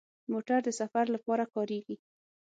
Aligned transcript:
موټر 0.31 0.59
د 0.65 0.69
سفر 0.79 1.05
لپاره 1.15 1.43
کارېږي. 1.53 1.95